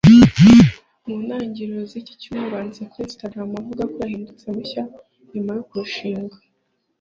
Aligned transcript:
mu 1.05 1.15
ntangiriro 1.25 1.81
z’iki 1.91 2.13
cyumweru 2.21 2.53
yanditse 2.57 2.81
kuri 2.91 3.05
Instagram 3.09 3.49
avuga 3.61 3.83
ko 3.93 3.97
yahindutse 4.03 4.45
mushya 4.55 4.83
nyuma 5.31 5.51
yo 5.57 5.63
kurushinga 5.69 6.37